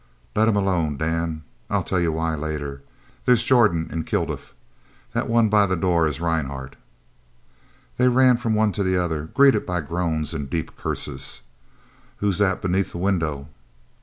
"Let 0.35 0.47
him 0.47 0.55
alone, 0.55 0.97
Dan! 0.97 1.43
I'll 1.69 1.83
tell 1.83 1.99
you 1.99 2.13
why 2.13 2.33
later. 2.33 2.81
There's 3.25 3.43
Jordan 3.43 3.87
and 3.91 4.03
Kilduff. 4.03 4.55
That 5.13 5.29
one 5.29 5.47
by 5.47 5.67
the 5.67 5.75
door 5.75 6.07
is 6.07 6.19
Rhinehart." 6.19 6.75
They 7.97 8.07
ran 8.07 8.37
from 8.37 8.55
one 8.55 8.71
to 8.71 8.83
the 8.83 8.97
other, 8.97 9.25
greeted 9.35 9.63
by 9.67 9.81
groans 9.81 10.33
and 10.33 10.49
deep 10.49 10.75
curses. 10.75 11.41
"Who's 12.17 12.39
that 12.39 12.63
beneath 12.63 12.93
the 12.93 12.97
window?" 12.97 13.49